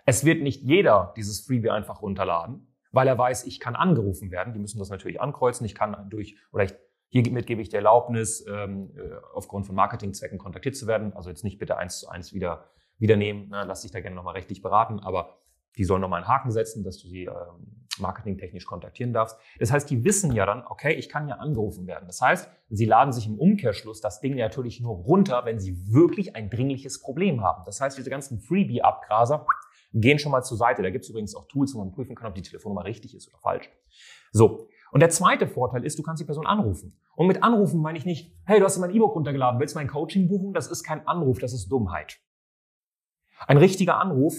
Es 0.05 0.25
wird 0.25 0.41
nicht 0.41 0.61
jeder 0.61 1.13
dieses 1.15 1.45
Freebie 1.45 1.69
einfach 1.69 2.01
runterladen, 2.01 2.75
weil 2.91 3.07
er 3.07 3.17
weiß, 3.17 3.45
ich 3.45 3.59
kann 3.59 3.75
angerufen 3.75 4.31
werden. 4.31 4.53
Die 4.53 4.59
müssen 4.59 4.79
das 4.79 4.89
natürlich 4.89 5.21
ankreuzen. 5.21 5.65
Ich 5.65 5.75
kann 5.75 6.09
durch, 6.09 6.37
oder 6.51 6.63
ich, 6.63 6.73
hiermit 7.09 7.47
gebe 7.47 7.61
ich 7.61 7.69
die 7.69 7.75
Erlaubnis, 7.75 8.45
ähm, 8.47 8.91
äh, 8.95 9.15
aufgrund 9.33 9.65
von 9.65 9.75
Marketingzwecken 9.75 10.37
kontaktiert 10.37 10.75
zu 10.75 10.87
werden. 10.87 11.13
Also 11.13 11.29
jetzt 11.29 11.43
nicht 11.43 11.59
bitte 11.59 11.77
eins 11.77 11.99
zu 11.99 12.09
eins 12.09 12.33
wieder, 12.33 12.69
wieder 12.97 13.17
nehmen. 13.17 13.49
Ne? 13.49 13.63
Lass 13.65 13.81
dich 13.81 13.91
da 13.91 13.99
gerne 13.99 14.15
nochmal 14.15 14.35
rechtlich 14.35 14.61
beraten. 14.61 14.99
Aber 14.99 15.37
die 15.77 15.83
sollen 15.83 16.01
nochmal 16.01 16.21
einen 16.21 16.27
Haken 16.27 16.51
setzen, 16.51 16.83
dass 16.83 16.97
du 16.97 17.07
sie 17.07 17.25
ähm, 17.25 17.85
marketingtechnisch 17.99 18.65
kontaktieren 18.65 19.13
darfst. 19.13 19.37
Das 19.59 19.71
heißt, 19.71 19.89
die 19.89 20.03
wissen 20.03 20.31
ja 20.31 20.45
dann, 20.45 20.65
okay, 20.65 20.93
ich 20.93 21.09
kann 21.09 21.27
ja 21.27 21.35
angerufen 21.35 21.87
werden. 21.87 22.05
Das 22.07 22.21
heißt, 22.21 22.49
sie 22.69 22.85
laden 22.85 23.13
sich 23.13 23.27
im 23.27 23.37
Umkehrschluss 23.37 24.01
das 24.01 24.19
Ding 24.21 24.35
natürlich 24.35 24.79
nur 24.81 24.95
runter, 24.95 25.45
wenn 25.45 25.59
sie 25.59 25.91
wirklich 25.91 26.35
ein 26.35 26.49
dringliches 26.49 27.01
Problem 27.01 27.43
haben. 27.43 27.63
Das 27.65 27.81
heißt, 27.81 27.97
diese 27.97 28.09
ganzen 28.09 28.39
Freebie-Abgraser 28.39 29.45
gehen 29.93 30.19
schon 30.19 30.31
mal 30.31 30.43
zur 30.43 30.57
Seite. 30.57 30.81
Da 30.81 30.89
gibt 30.89 31.03
es 31.03 31.09
übrigens 31.09 31.35
auch 31.35 31.47
Tools, 31.47 31.73
wo 31.73 31.79
man 31.79 31.91
prüfen 31.91 32.15
kann, 32.15 32.27
ob 32.27 32.35
die 32.35 32.41
Telefonnummer 32.41 32.85
richtig 32.85 33.15
ist 33.15 33.27
oder 33.29 33.39
falsch. 33.39 33.69
So. 34.31 34.67
Und 34.91 35.01
der 35.01 35.09
zweite 35.09 35.47
Vorteil 35.47 35.85
ist, 35.85 35.99
du 35.99 36.03
kannst 36.03 36.21
die 36.21 36.25
Person 36.25 36.47
anrufen. 36.47 36.99
Und 37.15 37.27
mit 37.27 37.43
anrufen 37.43 37.81
meine 37.81 37.97
ich 37.97 38.05
nicht, 38.05 38.35
hey, 38.45 38.59
du 38.59 38.65
hast 38.65 38.77
mein 38.79 38.91
E-Book 38.91 39.15
runtergeladen, 39.15 39.59
willst 39.59 39.75
mein 39.75 39.87
Coaching 39.87 40.27
buchen? 40.27 40.53
Das 40.53 40.67
ist 40.67 40.83
kein 40.83 41.05
Anruf, 41.07 41.39
das 41.39 41.53
ist 41.53 41.67
Dummheit. 41.69 42.17
Ein 43.47 43.57
richtiger 43.57 43.99
Anruf 43.99 44.33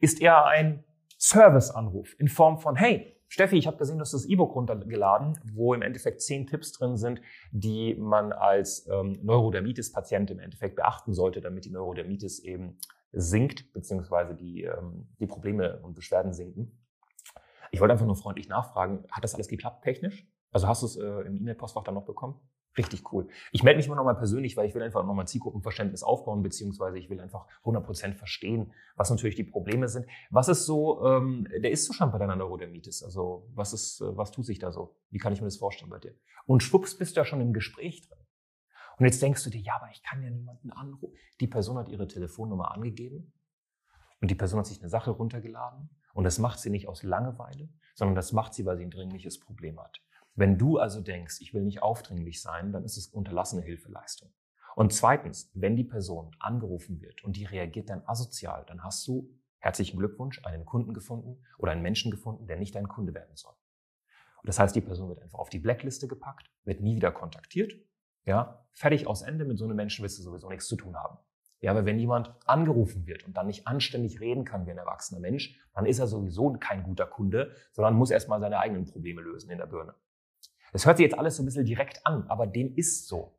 ist 0.00 0.20
eher 0.20 0.44
ein 0.46 0.84
Serviceanruf 1.18 2.14
in 2.18 2.28
Form 2.28 2.58
von, 2.58 2.76
hey, 2.76 3.15
Steffi, 3.28 3.56
ich 3.56 3.66
habe 3.66 3.76
gesehen, 3.76 3.98
du 3.98 4.02
hast 4.02 4.14
das 4.14 4.24
E-Book 4.24 4.54
runtergeladen, 4.54 5.38
wo 5.52 5.74
im 5.74 5.82
Endeffekt 5.82 6.22
zehn 6.22 6.46
Tipps 6.46 6.72
drin 6.72 6.96
sind, 6.96 7.20
die 7.50 7.94
man 7.94 8.32
als 8.32 8.86
ähm, 8.88 9.18
Neurodermitis-Patient 9.22 10.30
im 10.30 10.38
Endeffekt 10.38 10.76
beachten 10.76 11.12
sollte, 11.12 11.40
damit 11.40 11.64
die 11.64 11.70
Neurodermitis 11.70 12.38
eben 12.40 12.78
sinkt, 13.12 13.72
beziehungsweise 13.72 14.34
die, 14.34 14.62
ähm, 14.62 15.08
die 15.18 15.26
Probleme 15.26 15.80
und 15.82 15.94
Beschwerden 15.94 16.32
sinken. 16.32 16.78
Ich 17.72 17.80
wollte 17.80 17.92
einfach 17.92 18.06
nur 18.06 18.16
freundlich 18.16 18.48
nachfragen, 18.48 19.04
hat 19.10 19.24
das 19.24 19.34
alles 19.34 19.48
geklappt 19.48 19.82
technisch? 19.82 20.26
Also 20.52 20.68
hast 20.68 20.82
du 20.82 20.86
es 20.86 20.96
äh, 20.96 21.26
im 21.26 21.36
E-Mail-Postfach 21.36 21.82
dann 21.82 21.94
noch 21.94 22.04
bekommen? 22.04 22.40
Richtig 22.78 23.10
cool. 23.12 23.28
Ich 23.52 23.62
melde 23.62 23.78
mich 23.78 23.86
immer 23.86 23.96
nochmal 23.96 24.16
persönlich, 24.16 24.56
weil 24.56 24.68
ich 24.68 24.74
will 24.74 24.82
einfach 24.82 25.04
nochmal 25.04 25.26
Zielgruppenverständnis 25.26 26.02
aufbauen, 26.02 26.42
beziehungsweise 26.42 26.98
ich 26.98 27.08
will 27.08 27.20
einfach 27.20 27.46
100% 27.64 28.14
verstehen, 28.14 28.72
was 28.96 29.08
natürlich 29.08 29.34
die 29.34 29.44
Probleme 29.44 29.88
sind. 29.88 30.06
Was 30.30 30.48
ist 30.48 30.66
so 30.66 31.02
ähm, 31.06 31.48
der 31.62 31.70
Ist-Zustand 31.70 32.12
bei 32.12 32.18
deiner 32.18 32.36
Neurodermitis? 32.36 33.02
Also 33.02 33.48
was 33.54 33.72
ist, 33.72 34.00
äh, 34.02 34.16
was 34.16 34.30
tut 34.30 34.44
sich 34.44 34.58
da 34.58 34.72
so? 34.72 34.94
Wie 35.10 35.18
kann 35.18 35.32
ich 35.32 35.40
mir 35.40 35.46
das 35.46 35.56
vorstellen 35.56 35.90
bei 35.90 35.98
dir? 35.98 36.14
Und 36.44 36.62
schwupps 36.62 36.98
bist 36.98 37.16
du 37.16 37.20
ja 37.20 37.24
schon 37.24 37.40
im 37.40 37.54
Gespräch 37.54 38.06
drin. 38.06 38.18
Und 38.98 39.04
jetzt 39.04 39.20
denkst 39.22 39.44
du 39.44 39.50
dir, 39.50 39.60
ja, 39.60 39.76
aber 39.76 39.90
ich 39.90 40.02
kann 40.02 40.22
ja 40.22 40.30
niemanden 40.30 40.70
anrufen. 40.70 41.14
Die 41.40 41.46
Person 41.46 41.78
hat 41.78 41.88
ihre 41.88 42.06
Telefonnummer 42.06 42.72
angegeben 42.72 43.32
und 44.20 44.30
die 44.30 44.34
Person 44.34 44.58
hat 44.58 44.66
sich 44.66 44.80
eine 44.80 44.88
Sache 44.88 45.10
runtergeladen 45.10 45.90
und 46.14 46.24
das 46.24 46.38
macht 46.38 46.58
sie 46.60 46.70
nicht 46.70 46.88
aus 46.88 47.02
Langeweile, 47.02 47.68
sondern 47.94 48.14
das 48.14 48.32
macht 48.32 48.54
sie, 48.54 48.64
weil 48.64 48.78
sie 48.78 48.84
ein 48.84 48.90
dringliches 48.90 49.38
Problem 49.38 49.78
hat. 49.80 50.00
Wenn 50.36 50.58
du 50.58 50.78
also 50.78 51.00
denkst, 51.00 51.40
ich 51.40 51.52
will 51.52 51.62
nicht 51.62 51.82
aufdringlich 51.82 52.40
sein, 52.40 52.72
dann 52.72 52.84
ist 52.84 52.96
es 52.96 53.08
unterlassene 53.08 53.62
Hilfeleistung. 53.62 54.32
Und 54.76 54.92
zweitens, 54.92 55.50
wenn 55.54 55.74
die 55.76 55.84
Person 55.84 56.30
angerufen 56.38 57.00
wird 57.00 57.24
und 57.24 57.36
die 57.36 57.46
reagiert 57.46 57.90
dann 57.90 58.02
asozial, 58.06 58.64
dann 58.68 58.84
hast 58.84 59.06
du 59.08 59.30
Herzlichen 59.66 59.98
Glückwunsch, 59.98 60.40
einen 60.44 60.64
Kunden 60.64 60.94
gefunden 60.94 61.42
oder 61.58 61.72
einen 61.72 61.82
Menschen 61.82 62.12
gefunden, 62.12 62.46
der 62.46 62.56
nicht 62.56 62.76
dein 62.76 62.86
Kunde 62.86 63.14
werden 63.14 63.34
soll. 63.34 63.54
Und 64.40 64.48
das 64.48 64.60
heißt, 64.60 64.76
die 64.76 64.80
Person 64.80 65.08
wird 65.08 65.20
einfach 65.20 65.40
auf 65.40 65.48
die 65.48 65.58
Blackliste 65.58 66.06
gepackt, 66.06 66.52
wird 66.64 66.80
nie 66.80 66.94
wieder 66.94 67.10
kontaktiert. 67.10 67.72
Ja, 68.24 68.64
fertig 68.74 69.08
aus 69.08 69.22
Ende, 69.22 69.44
mit 69.44 69.58
so 69.58 69.64
einem 69.64 69.74
Menschen 69.74 70.04
willst 70.04 70.18
du 70.20 70.22
sowieso 70.22 70.48
nichts 70.48 70.68
zu 70.68 70.76
tun 70.76 70.94
haben. 70.94 71.18
Ja, 71.60 71.72
aber 71.72 71.84
wenn 71.84 71.98
jemand 71.98 72.32
angerufen 72.46 73.06
wird 73.06 73.24
und 73.26 73.36
dann 73.36 73.48
nicht 73.48 73.66
anständig 73.66 74.20
reden 74.20 74.44
kann 74.44 74.66
wie 74.66 74.70
ein 74.70 74.78
erwachsener 74.78 75.20
Mensch, 75.20 75.58
dann 75.74 75.84
ist 75.84 75.98
er 75.98 76.06
sowieso 76.06 76.52
kein 76.52 76.84
guter 76.84 77.06
Kunde, 77.06 77.52
sondern 77.72 77.94
muss 77.94 78.12
erstmal 78.12 78.38
seine 78.38 78.60
eigenen 78.60 78.84
Probleme 78.84 79.20
lösen 79.20 79.50
in 79.50 79.58
der 79.58 79.66
Birne. 79.66 79.94
Das 80.72 80.86
hört 80.86 80.98
sich 80.98 81.04
jetzt 81.04 81.18
alles 81.18 81.36
so 81.36 81.42
ein 81.42 81.46
bisschen 81.46 81.64
direkt 81.64 82.04
an, 82.06 82.26
aber 82.28 82.46
dem 82.46 82.74
ist 82.74 83.08
so. 83.08 83.38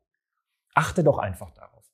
Achte 0.74 1.02
doch 1.04 1.18
einfach 1.18 1.50
darauf. 1.50 1.84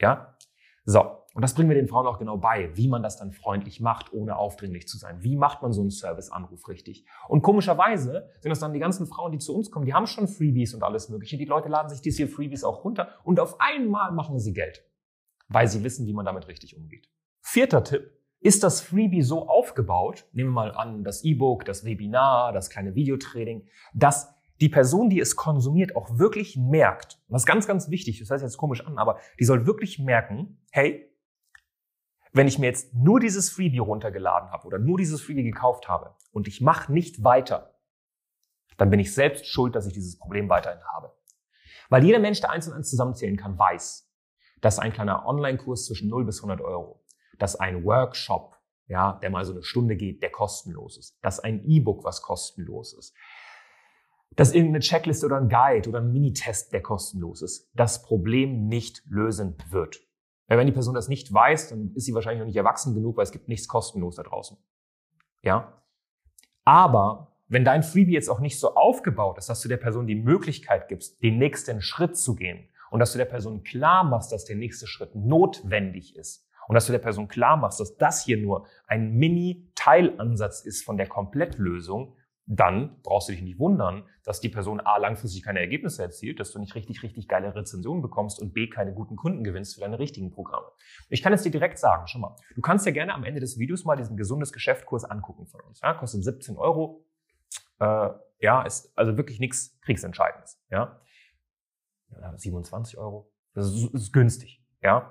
Ja? 0.00 0.36
So. 0.84 1.18
Und 1.34 1.40
das 1.40 1.54
bringen 1.54 1.70
wir 1.70 1.76
den 1.76 1.88
Frauen 1.88 2.06
auch 2.06 2.18
genau 2.18 2.36
bei, 2.36 2.76
wie 2.76 2.88
man 2.88 3.02
das 3.02 3.16
dann 3.16 3.32
freundlich 3.32 3.80
macht, 3.80 4.12
ohne 4.12 4.36
aufdringlich 4.36 4.86
zu 4.86 4.98
sein. 4.98 5.22
Wie 5.22 5.36
macht 5.36 5.62
man 5.62 5.72
so 5.72 5.80
einen 5.80 5.88
Serviceanruf 5.88 6.68
richtig? 6.68 7.06
Und 7.26 7.40
komischerweise 7.40 8.28
sind 8.40 8.50
das 8.50 8.60
dann 8.60 8.74
die 8.74 8.80
ganzen 8.80 9.06
Frauen, 9.06 9.32
die 9.32 9.38
zu 9.38 9.56
uns 9.56 9.70
kommen, 9.70 9.86
die 9.86 9.94
haben 9.94 10.06
schon 10.06 10.28
Freebies 10.28 10.74
und 10.74 10.82
alles 10.82 11.08
Mögliche. 11.08 11.38
Die 11.38 11.46
Leute 11.46 11.70
laden 11.70 11.88
sich 11.88 12.02
diese 12.02 12.28
Freebies 12.28 12.64
auch 12.64 12.84
runter 12.84 13.08
und 13.24 13.40
auf 13.40 13.60
einmal 13.60 14.12
machen 14.12 14.40
sie 14.40 14.52
Geld 14.52 14.84
weil 15.52 15.68
sie 15.68 15.84
wissen, 15.84 16.06
wie 16.06 16.12
man 16.12 16.24
damit 16.24 16.48
richtig 16.48 16.76
umgeht. 16.76 17.08
Vierter 17.40 17.84
Tipp. 17.84 18.10
Ist 18.40 18.64
das 18.64 18.80
Freebie 18.80 19.22
so 19.22 19.48
aufgebaut, 19.48 20.26
nehmen 20.32 20.50
wir 20.50 20.54
mal 20.54 20.72
an, 20.72 21.04
das 21.04 21.22
E-Book, 21.22 21.64
das 21.64 21.84
Webinar, 21.84 22.52
das 22.52 22.70
kleine 22.70 22.96
Videotraining, 22.96 23.68
dass 23.94 24.34
die 24.62 24.68
Person, 24.68 25.10
die 25.10 25.18
es 25.18 25.34
konsumiert, 25.34 25.96
auch 25.96 26.18
wirklich 26.20 26.56
merkt, 26.56 27.20
und 27.26 27.32
das 27.32 27.42
ist 27.42 27.46
ganz, 27.46 27.66
ganz 27.66 27.90
wichtig, 27.90 28.20
das 28.20 28.30
heißt 28.30 28.44
jetzt 28.44 28.56
komisch 28.56 28.86
an, 28.86 28.96
aber 28.96 29.18
die 29.40 29.44
soll 29.44 29.66
wirklich 29.66 29.98
merken, 29.98 30.64
hey, 30.70 31.12
wenn 32.32 32.46
ich 32.46 32.60
mir 32.60 32.66
jetzt 32.66 32.94
nur 32.94 33.18
dieses 33.18 33.50
Freebie 33.50 33.80
runtergeladen 33.80 34.50
habe 34.52 34.64
oder 34.64 34.78
nur 34.78 34.98
dieses 34.98 35.20
Freebie 35.20 35.42
gekauft 35.42 35.88
habe 35.88 36.14
und 36.30 36.46
ich 36.46 36.60
mache 36.60 36.92
nicht 36.92 37.24
weiter, 37.24 37.74
dann 38.78 38.88
bin 38.88 39.00
ich 39.00 39.12
selbst 39.12 39.46
schuld, 39.46 39.74
dass 39.74 39.86
ich 39.86 39.94
dieses 39.94 40.16
Problem 40.16 40.48
weiterhin 40.48 40.82
habe. 40.94 41.12
Weil 41.88 42.04
jeder 42.04 42.20
Mensch, 42.20 42.40
der 42.40 42.50
eins 42.50 42.68
und 42.68 42.74
eins 42.74 42.88
zusammenzählen 42.88 43.36
kann, 43.36 43.58
weiß, 43.58 44.08
dass 44.60 44.78
ein 44.78 44.92
kleiner 44.92 45.26
Online-Kurs 45.26 45.86
zwischen 45.86 46.08
0 46.08 46.24
bis 46.24 46.38
100 46.38 46.60
Euro, 46.60 47.04
dass 47.40 47.56
ein 47.56 47.84
Workshop, 47.84 48.56
ja, 48.86 49.14
der 49.14 49.30
mal 49.30 49.44
so 49.44 49.54
eine 49.54 49.64
Stunde 49.64 49.96
geht, 49.96 50.22
der 50.22 50.30
kostenlos 50.30 50.98
ist, 50.98 51.18
dass 51.20 51.40
ein 51.40 51.64
E-Book, 51.64 52.04
was 52.04 52.22
kostenlos 52.22 52.92
ist, 52.92 53.12
dass 54.36 54.52
irgendeine 54.52 54.80
Checkliste 54.80 55.26
oder 55.26 55.36
ein 55.36 55.48
Guide 55.48 55.88
oder 55.88 56.00
ein 56.00 56.12
Minitest, 56.12 56.72
der 56.72 56.82
kostenlos 56.82 57.42
ist, 57.42 57.70
das 57.74 58.02
Problem 58.02 58.66
nicht 58.66 59.02
lösen 59.06 59.56
wird. 59.70 60.00
Weil 60.48 60.58
wenn 60.58 60.66
die 60.66 60.72
Person 60.72 60.94
das 60.94 61.08
nicht 61.08 61.32
weiß, 61.32 61.70
dann 61.70 61.92
ist 61.94 62.04
sie 62.04 62.14
wahrscheinlich 62.14 62.40
noch 62.40 62.46
nicht 62.46 62.56
erwachsen 62.56 62.94
genug, 62.94 63.16
weil 63.16 63.24
es 63.24 63.32
gibt 63.32 63.48
nichts 63.48 63.68
kostenlos 63.68 64.16
da 64.16 64.22
draußen. 64.22 64.56
Ja? 65.42 65.82
Aber 66.64 67.36
wenn 67.48 67.64
dein 67.64 67.82
Freebie 67.82 68.12
jetzt 68.12 68.28
auch 68.28 68.40
nicht 68.40 68.58
so 68.58 68.74
aufgebaut 68.74 69.38
ist, 69.38 69.48
dass 69.48 69.60
du 69.60 69.68
der 69.68 69.76
Person 69.76 70.06
die 70.06 70.14
Möglichkeit 70.14 70.88
gibst, 70.88 71.22
den 71.22 71.38
nächsten 71.38 71.80
Schritt 71.80 72.16
zu 72.16 72.34
gehen, 72.34 72.68
und 72.92 73.00
dass 73.00 73.12
du 73.12 73.18
der 73.18 73.24
Person 73.24 73.62
klar 73.62 74.04
machst, 74.04 74.32
dass 74.32 74.44
der 74.44 74.56
nächste 74.56 74.86
Schritt 74.86 75.14
notwendig 75.14 76.14
ist 76.14 76.46
und 76.68 76.74
dass 76.74 76.84
du 76.84 76.92
der 76.92 76.98
Person 76.98 77.26
klar 77.26 77.56
machst, 77.56 77.80
dass 77.80 77.96
das 77.96 78.22
hier 78.22 78.36
nur 78.36 78.66
ein 78.86 79.14
Mini-Teilansatz 79.14 80.60
ist 80.60 80.84
von 80.84 80.98
der 80.98 81.06
Komplettlösung, 81.06 82.14
dann 82.46 83.00
brauchst 83.02 83.28
du 83.28 83.32
dich 83.32 83.42
nicht 83.42 83.58
wundern, 83.58 84.04
dass 84.24 84.40
die 84.40 84.48
Person 84.48 84.80
A 84.80 84.96
langfristig 84.96 85.42
keine 85.42 85.60
Ergebnisse 85.60 86.02
erzielt, 86.02 86.40
dass 86.40 86.52
du 86.52 86.58
nicht 86.58 86.74
richtig, 86.74 87.02
richtig 87.02 87.28
geile 87.28 87.54
Rezensionen 87.54 88.02
bekommst 88.02 88.40
und 88.40 88.52
B 88.52 88.68
keine 88.68 88.92
guten 88.92 89.16
Kunden 89.16 89.44
gewinnst 89.44 89.74
für 89.74 89.80
deine 89.80 89.98
richtigen 89.98 90.30
Programme. 90.30 90.66
Ich 91.08 91.22
kann 91.22 91.32
es 91.32 91.42
dir 91.42 91.50
direkt 91.50 91.78
sagen, 91.78 92.06
schon 92.08 92.20
mal. 92.20 92.36
Du 92.54 92.60
kannst 92.60 92.84
dir 92.84 92.92
gerne 92.92 93.14
am 93.14 93.24
Ende 93.24 93.40
des 93.40 93.58
Videos 93.58 93.84
mal 93.84 93.96
diesen 93.96 94.16
gesundes 94.16 94.52
Geschäftkurs 94.52 95.04
angucken 95.04 95.46
von 95.46 95.60
uns. 95.62 95.80
Ja, 95.80 95.94
kostet 95.94 96.24
17 96.24 96.56
Euro. 96.56 97.04
Äh, 97.78 98.10
ja, 98.40 98.62
ist 98.62 98.92
also 98.96 99.16
wirklich 99.16 99.38
nichts 99.38 99.78
Kriegsentscheidendes. 99.82 100.60
Ja. 100.70 101.00
27 102.36 102.98
Euro. 102.98 103.32
Das 103.54 103.66
ist, 103.66 103.94
ist 103.94 104.12
günstig, 104.12 104.64
ja. 104.80 105.10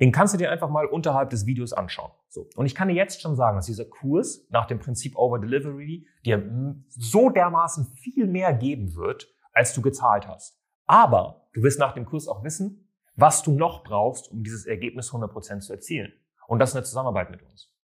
Den 0.00 0.12
kannst 0.12 0.34
du 0.34 0.38
dir 0.38 0.50
einfach 0.50 0.68
mal 0.68 0.86
unterhalb 0.86 1.30
des 1.30 1.46
Videos 1.46 1.72
anschauen. 1.72 2.12
So. 2.28 2.48
Und 2.54 2.66
ich 2.66 2.74
kann 2.74 2.88
dir 2.88 2.94
jetzt 2.94 3.20
schon 3.20 3.34
sagen, 3.34 3.56
dass 3.56 3.66
dieser 3.66 3.84
Kurs 3.84 4.46
nach 4.50 4.66
dem 4.66 4.78
Prinzip 4.78 5.16
Over 5.16 5.38
Delivery 5.38 6.06
dir 6.24 6.42
so 6.88 7.30
dermaßen 7.30 7.86
viel 7.96 8.26
mehr 8.26 8.52
geben 8.52 8.94
wird, 8.94 9.28
als 9.52 9.74
du 9.74 9.82
gezahlt 9.82 10.28
hast. 10.28 10.60
Aber 10.86 11.48
du 11.52 11.62
wirst 11.62 11.80
nach 11.80 11.94
dem 11.94 12.06
Kurs 12.06 12.28
auch 12.28 12.44
wissen, 12.44 12.88
was 13.16 13.42
du 13.42 13.52
noch 13.52 13.82
brauchst, 13.82 14.30
um 14.30 14.44
dieses 14.44 14.66
Ergebnis 14.66 15.10
100% 15.10 15.60
zu 15.60 15.72
erzielen. 15.72 16.12
Und 16.46 16.60
das 16.60 16.70
ist 16.70 16.76
eine 16.76 16.84
Zusammenarbeit 16.84 17.30
mit 17.30 17.42
uns. 17.42 17.74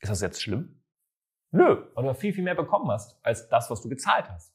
Ist 0.00 0.10
das 0.10 0.22
jetzt 0.22 0.40
schlimm? 0.40 0.80
Nö, 1.52 1.84
weil 1.94 2.04
du 2.04 2.14
viel, 2.14 2.32
viel 2.32 2.44
mehr 2.44 2.54
bekommen 2.54 2.90
hast, 2.90 3.18
als 3.22 3.48
das, 3.48 3.70
was 3.70 3.82
du 3.82 3.88
gezahlt 3.88 4.28
hast. 4.30 4.54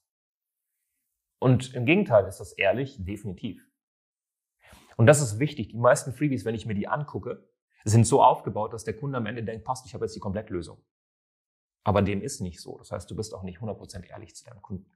Und 1.40 1.74
im 1.76 1.86
Gegenteil 1.86 2.26
ist 2.26 2.40
das 2.40 2.54
ehrlich, 2.54 2.98
definitiv. 3.04 3.62
Und 4.96 5.08
das 5.08 5.22
ist 5.22 5.40
wichtig. 5.40 5.70
Die 5.70 5.78
meisten 5.78 6.14
Freebies, 6.14 6.46
wenn 6.46 6.56
ich 6.56 6.66
mir 6.66 6.75
die 6.75 6.88
angucke, 6.88 7.48
sind 7.84 8.06
so 8.06 8.24
aufgebaut, 8.24 8.74
dass 8.74 8.84
der 8.84 8.96
Kunde 8.96 9.18
am 9.18 9.25
Ende 9.25 9.44
denkt, 9.44 9.66
passt, 9.66 9.86
ich 9.86 9.94
habe 9.94 10.06
jetzt 10.06 10.16
die 10.16 10.20
Komplettlösung. 10.20 10.82
Aber 11.84 12.02
dem 12.02 12.22
ist 12.22 12.42
nicht 12.42 12.60
so. 12.60 12.78
Das 12.80 12.92
heißt, 12.92 13.10
du 13.10 13.16
bist 13.16 13.34
auch 13.34 13.44
nicht 13.44 13.60
100% 13.60 14.10
ehrlich 14.10 14.36
zu 14.36 14.44
deinem 14.44 14.62
Kunden. 14.62 14.90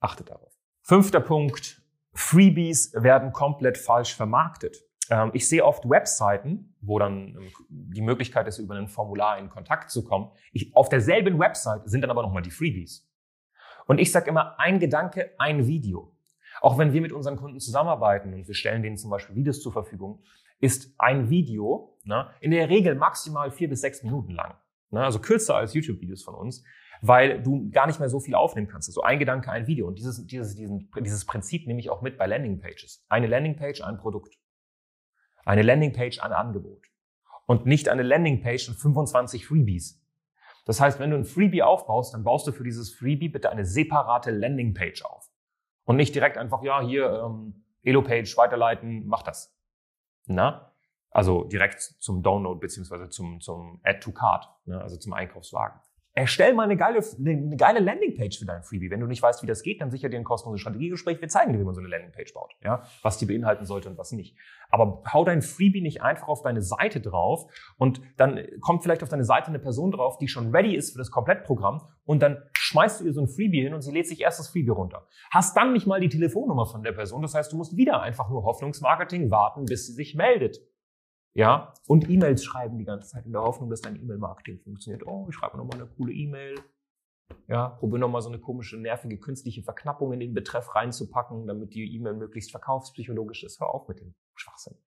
Achte 0.00 0.24
darauf. 0.24 0.58
Fünfter 0.82 1.20
Punkt. 1.20 1.82
Freebies 2.14 2.94
werden 2.94 3.32
komplett 3.32 3.76
falsch 3.76 4.14
vermarktet. 4.14 4.82
Ähm, 5.10 5.30
ich 5.34 5.48
sehe 5.48 5.64
oft 5.64 5.88
Webseiten, 5.88 6.74
wo 6.80 6.98
dann 6.98 7.36
ähm, 7.36 7.52
die 7.68 8.00
Möglichkeit 8.00 8.46
ist, 8.48 8.58
über 8.58 8.74
ein 8.74 8.88
Formular 8.88 9.38
in 9.38 9.50
Kontakt 9.50 9.90
zu 9.90 10.04
kommen. 10.04 10.30
Ich, 10.52 10.74
auf 10.74 10.88
derselben 10.88 11.38
Website 11.38 11.82
sind 11.84 12.00
dann 12.00 12.10
aber 12.10 12.22
nochmal 12.22 12.42
die 12.42 12.50
Freebies. 12.50 13.06
Und 13.86 13.98
ich 13.98 14.10
sage 14.10 14.30
immer, 14.30 14.58
ein 14.58 14.80
Gedanke, 14.80 15.34
ein 15.38 15.66
Video. 15.66 16.15
Auch 16.60 16.78
wenn 16.78 16.92
wir 16.92 17.00
mit 17.00 17.12
unseren 17.12 17.36
Kunden 17.36 17.60
zusammenarbeiten 17.60 18.32
und 18.34 18.46
wir 18.46 18.54
stellen 18.54 18.82
denen 18.82 18.96
zum 18.96 19.10
Beispiel 19.10 19.36
Videos 19.36 19.60
zur 19.60 19.72
Verfügung, 19.72 20.22
ist 20.60 20.94
ein 20.98 21.28
Video 21.28 21.98
ne, 22.04 22.30
in 22.40 22.50
der 22.50 22.68
Regel 22.68 22.94
maximal 22.94 23.50
vier 23.50 23.68
bis 23.68 23.80
sechs 23.80 24.02
Minuten 24.02 24.32
lang. 24.32 24.54
Ne, 24.90 25.04
also 25.04 25.18
kürzer 25.18 25.56
als 25.56 25.74
YouTube-Videos 25.74 26.22
von 26.22 26.34
uns, 26.34 26.64
weil 27.02 27.42
du 27.42 27.68
gar 27.70 27.86
nicht 27.86 28.00
mehr 28.00 28.08
so 28.08 28.20
viel 28.20 28.34
aufnehmen 28.34 28.68
kannst. 28.68 28.88
Also 28.88 29.02
ein 29.02 29.18
Gedanke, 29.18 29.50
ein 29.50 29.66
Video. 29.66 29.86
Und 29.86 29.98
dieses, 29.98 30.26
dieses, 30.26 30.54
diesen, 30.54 30.90
dieses 30.98 31.24
Prinzip 31.26 31.66
nehme 31.66 31.80
ich 31.80 31.90
auch 31.90 32.02
mit 32.02 32.16
bei 32.16 32.26
Landingpages. 32.26 33.04
Eine 33.08 33.26
Landingpage, 33.26 33.82
ein 33.82 33.98
Produkt. 33.98 34.38
Eine 35.44 35.62
Landingpage, 35.62 36.20
ein 36.20 36.32
Angebot. 36.32 36.86
Und 37.46 37.66
nicht 37.66 37.88
eine 37.88 38.02
Landingpage 38.02 38.68
und 38.68 38.76
25 38.76 39.46
Freebies. 39.46 40.02
Das 40.64 40.80
heißt, 40.80 40.98
wenn 40.98 41.10
du 41.10 41.16
ein 41.16 41.24
Freebie 41.24 41.62
aufbaust, 41.62 42.14
dann 42.14 42.24
baust 42.24 42.46
du 42.46 42.52
für 42.52 42.64
dieses 42.64 42.92
Freebie 42.92 43.28
bitte 43.28 43.50
eine 43.50 43.64
separate 43.64 44.32
Landingpage 44.32 45.04
auf. 45.04 45.30
Und 45.86 45.96
nicht 45.96 46.14
direkt 46.14 46.36
einfach, 46.36 46.62
ja, 46.62 46.80
hier, 46.82 47.22
ähm, 47.24 47.64
Elo-Page 47.82 48.36
weiterleiten, 48.36 49.06
mach 49.06 49.22
das. 49.22 49.56
Na? 50.26 50.72
Also 51.10 51.44
direkt 51.44 51.80
zum 51.80 52.22
Download 52.22 52.58
beziehungsweise 52.58 53.08
zum, 53.08 53.40
zum 53.40 53.80
Add 53.84 54.00
to 54.00 54.12
Cart, 54.12 54.48
ne? 54.66 54.80
also 54.80 54.96
zum 54.96 55.12
Einkaufswagen. 55.12 55.80
Erstell 56.18 56.54
mal 56.54 56.62
eine 56.62 56.78
geile, 56.78 57.04
eine 57.18 57.56
geile 57.58 57.78
Landingpage 57.78 58.38
für 58.38 58.46
dein 58.46 58.62
Freebie. 58.62 58.90
Wenn 58.90 59.00
du 59.00 59.06
nicht 59.06 59.20
weißt, 59.20 59.42
wie 59.42 59.46
das 59.46 59.62
geht, 59.62 59.82
dann 59.82 59.90
sicher 59.90 60.08
dir 60.08 60.16
ein 60.16 60.24
kostenloses 60.24 60.62
Strategiegespräch. 60.62 61.20
Wir 61.20 61.28
zeigen 61.28 61.52
dir, 61.52 61.58
wie 61.58 61.64
man 61.64 61.74
so 61.74 61.80
eine 61.82 61.90
Landingpage 61.90 62.32
baut, 62.32 62.54
ja, 62.64 62.84
was 63.02 63.18
die 63.18 63.26
beinhalten 63.26 63.66
sollte 63.66 63.90
und 63.90 63.98
was 63.98 64.12
nicht. 64.12 64.34
Aber 64.70 65.02
hau 65.12 65.26
dein 65.26 65.42
Freebie 65.42 65.82
nicht 65.82 66.00
einfach 66.00 66.28
auf 66.28 66.40
deine 66.40 66.62
Seite 66.62 67.02
drauf 67.02 67.52
und 67.76 68.00
dann 68.16 68.40
kommt 68.62 68.82
vielleicht 68.82 69.02
auf 69.02 69.10
deine 69.10 69.26
Seite 69.26 69.48
eine 69.48 69.58
Person 69.58 69.90
drauf, 69.90 70.16
die 70.16 70.26
schon 70.26 70.56
ready 70.56 70.74
ist 70.74 70.92
für 70.92 70.98
das 70.98 71.10
Komplettprogramm 71.10 71.82
und 72.06 72.22
dann 72.22 72.42
schmeißt 72.54 73.02
du 73.02 73.04
ihr 73.04 73.12
so 73.12 73.20
ein 73.20 73.28
Freebie 73.28 73.60
hin 73.60 73.74
und 73.74 73.82
sie 73.82 73.92
lädt 73.92 74.08
sich 74.08 74.22
erst 74.22 74.40
das 74.40 74.48
Freebie 74.48 74.70
runter. 74.70 75.06
Hast 75.30 75.54
dann 75.54 75.74
nicht 75.74 75.86
mal 75.86 76.00
die 76.00 76.08
Telefonnummer 76.08 76.64
von 76.64 76.82
der 76.82 76.92
Person. 76.92 77.20
Das 77.20 77.34
heißt, 77.34 77.52
du 77.52 77.58
musst 77.58 77.76
wieder 77.76 78.00
einfach 78.00 78.30
nur 78.30 78.42
Hoffnungsmarketing 78.44 79.30
warten, 79.30 79.66
bis 79.66 79.86
sie 79.86 79.92
sich 79.92 80.14
meldet. 80.14 80.62
Ja, 81.36 81.74
und 81.86 82.08
E-Mails 82.08 82.42
schreiben 82.42 82.78
die 82.78 82.86
ganze 82.86 83.10
Zeit 83.10 83.26
in 83.26 83.32
der 83.32 83.42
Hoffnung, 83.42 83.68
dass 83.68 83.82
dein 83.82 83.96
E-Mail-Marketing 83.96 84.58
funktioniert. 84.58 85.06
Oh, 85.06 85.26
ich 85.28 85.34
schreibe 85.34 85.58
nochmal 85.58 85.78
eine 85.78 85.86
coole 85.86 86.14
E-Mail. 86.14 86.58
Ja, 87.46 87.68
probiere 87.68 87.98
nochmal 87.98 88.22
so 88.22 88.30
eine 88.30 88.38
komische, 88.38 88.78
nervige, 88.78 89.18
künstliche 89.18 89.62
Verknappung 89.62 90.14
in 90.14 90.20
den 90.20 90.32
Betreff 90.32 90.74
reinzupacken, 90.74 91.46
damit 91.46 91.74
die 91.74 91.94
E-Mail 91.94 92.14
möglichst 92.14 92.52
verkaufspsychologisch 92.52 93.44
ist. 93.44 93.60
Hör 93.60 93.68
auf 93.68 93.86
mit 93.86 94.00
dem 94.00 94.14
Schwachsinn. 94.34 94.78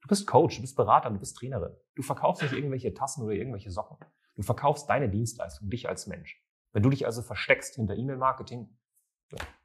Du 0.00 0.08
bist 0.08 0.26
Coach, 0.26 0.56
du 0.56 0.62
bist 0.62 0.74
Berater, 0.74 1.08
du 1.08 1.20
bist 1.20 1.36
Trainerin. 1.36 1.76
Du 1.94 2.02
verkaufst 2.02 2.42
nicht 2.42 2.52
irgendwelche 2.52 2.92
Tassen 2.94 3.22
oder 3.22 3.34
irgendwelche 3.34 3.70
Socken. 3.70 3.96
Du 4.34 4.42
verkaufst 4.42 4.90
deine 4.90 5.08
Dienstleistung, 5.08 5.70
dich 5.70 5.88
als 5.88 6.08
Mensch. 6.08 6.44
Wenn 6.72 6.82
du 6.82 6.90
dich 6.90 7.06
also 7.06 7.22
versteckst 7.22 7.76
hinter 7.76 7.94
E-Mail-Marketing, 7.94 8.76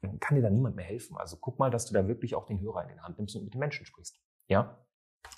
dann 0.02 0.20
kann 0.20 0.36
dir 0.36 0.42
da 0.42 0.50
niemand 0.50 0.76
mehr 0.76 0.84
helfen. 0.84 1.16
Also 1.16 1.36
guck 1.40 1.58
mal, 1.58 1.72
dass 1.72 1.86
du 1.86 1.94
da 1.94 2.06
wirklich 2.06 2.36
auch 2.36 2.46
den 2.46 2.60
Hörer 2.60 2.84
in 2.84 2.90
den 2.90 3.02
Hand 3.02 3.18
nimmst 3.18 3.34
und 3.34 3.42
mit 3.42 3.54
den 3.54 3.58
Menschen 3.58 3.84
sprichst. 3.86 4.22
Ja? 4.46 4.86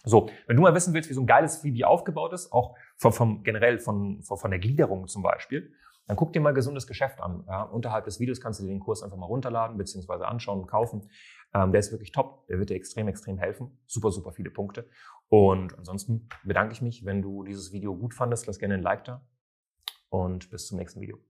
So, 0.04 0.30
wenn 0.46 0.56
du 0.56 0.62
mal 0.62 0.74
wissen 0.74 0.94
willst, 0.94 1.10
wie 1.10 1.14
so 1.14 1.20
ein 1.20 1.26
geiles 1.26 1.58
Freebie 1.58 1.84
aufgebaut 1.84 2.32
ist, 2.32 2.52
auch 2.52 2.74
vom, 2.96 3.12
vom 3.12 3.42
generell 3.42 3.78
von, 3.78 4.22
von, 4.22 4.38
von 4.38 4.50
der 4.50 4.60
Gliederung 4.60 5.08
zum 5.08 5.22
Beispiel, 5.22 5.72
dann 6.06 6.16
guck 6.16 6.32
dir 6.32 6.40
mal 6.40 6.54
gesundes 6.54 6.86
Geschäft 6.86 7.20
an. 7.20 7.44
Ja, 7.46 7.62
unterhalb 7.62 8.04
des 8.04 8.18
Videos 8.18 8.40
kannst 8.40 8.58
du 8.58 8.64
dir 8.64 8.70
den 8.70 8.80
Kurs 8.80 9.02
einfach 9.02 9.16
mal 9.16 9.26
runterladen, 9.26 9.76
beziehungsweise 9.76 10.26
anschauen 10.26 10.60
und 10.60 10.66
kaufen. 10.66 11.08
Ähm, 11.54 11.70
der 11.70 11.78
ist 11.78 11.92
wirklich 11.92 12.10
top. 12.10 12.46
Der 12.48 12.58
wird 12.58 12.70
dir 12.70 12.74
extrem, 12.74 13.06
extrem 13.08 13.38
helfen. 13.38 13.78
Super, 13.86 14.10
super 14.10 14.32
viele 14.32 14.50
Punkte. 14.50 14.88
Und 15.28 15.78
ansonsten 15.78 16.28
bedanke 16.42 16.72
ich 16.72 16.82
mich, 16.82 17.04
wenn 17.04 17.22
du 17.22 17.44
dieses 17.44 17.72
Video 17.72 17.94
gut 17.96 18.14
fandest. 18.14 18.46
Lass 18.46 18.58
gerne 18.58 18.74
ein 18.74 18.82
Like 18.82 19.04
da. 19.04 19.24
Und 20.08 20.50
bis 20.50 20.66
zum 20.66 20.78
nächsten 20.78 21.00
Video. 21.00 21.29